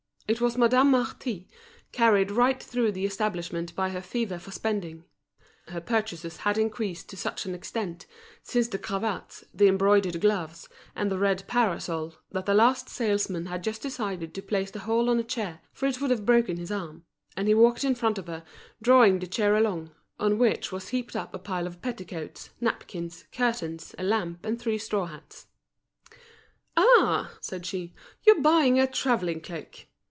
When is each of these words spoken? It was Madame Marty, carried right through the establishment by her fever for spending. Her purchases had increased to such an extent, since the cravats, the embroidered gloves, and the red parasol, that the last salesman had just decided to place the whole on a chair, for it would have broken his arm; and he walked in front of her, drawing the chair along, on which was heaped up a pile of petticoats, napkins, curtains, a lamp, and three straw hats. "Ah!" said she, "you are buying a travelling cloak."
It 0.27 0.39
was 0.39 0.55
Madame 0.57 0.91
Marty, 0.91 1.45
carried 1.91 2.31
right 2.31 2.63
through 2.63 2.93
the 2.93 3.05
establishment 3.05 3.75
by 3.75 3.89
her 3.89 4.01
fever 4.01 4.39
for 4.39 4.51
spending. 4.51 5.03
Her 5.67 5.81
purchases 5.81 6.37
had 6.37 6.57
increased 6.57 7.09
to 7.09 7.17
such 7.17 7.45
an 7.45 7.53
extent, 7.53 8.05
since 8.41 8.69
the 8.69 8.77
cravats, 8.77 9.43
the 9.53 9.67
embroidered 9.67 10.21
gloves, 10.21 10.69
and 10.95 11.11
the 11.11 11.17
red 11.17 11.43
parasol, 11.47 12.15
that 12.31 12.45
the 12.45 12.53
last 12.53 12.87
salesman 12.87 13.47
had 13.47 13.61
just 13.61 13.81
decided 13.81 14.33
to 14.33 14.41
place 14.41 14.71
the 14.71 14.79
whole 14.79 15.09
on 15.09 15.19
a 15.19 15.23
chair, 15.25 15.59
for 15.73 15.85
it 15.85 15.99
would 15.99 16.11
have 16.11 16.25
broken 16.25 16.55
his 16.55 16.71
arm; 16.71 17.03
and 17.35 17.49
he 17.49 17.53
walked 17.53 17.83
in 17.83 17.93
front 17.93 18.17
of 18.17 18.27
her, 18.27 18.45
drawing 18.81 19.19
the 19.19 19.27
chair 19.27 19.57
along, 19.57 19.91
on 20.17 20.37
which 20.37 20.71
was 20.71 20.87
heaped 20.89 21.13
up 21.17 21.33
a 21.33 21.39
pile 21.39 21.67
of 21.67 21.81
petticoats, 21.81 22.51
napkins, 22.61 23.25
curtains, 23.33 23.93
a 23.97 24.03
lamp, 24.05 24.45
and 24.45 24.61
three 24.61 24.77
straw 24.77 25.07
hats. 25.07 25.47
"Ah!" 26.77 27.33
said 27.41 27.65
she, 27.65 27.93
"you 28.25 28.37
are 28.37 28.41
buying 28.41 28.79
a 28.79 28.87
travelling 28.87 29.41
cloak." 29.41 29.87